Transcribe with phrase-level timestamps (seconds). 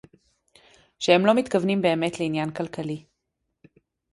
[0.99, 3.03] שהם לא מתכוונים באמת לעניין כלכלי